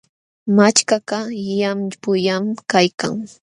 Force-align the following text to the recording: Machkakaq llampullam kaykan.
Machkakaq 0.55 1.25
llampullam 1.47 2.43
kaykan. 2.71 3.15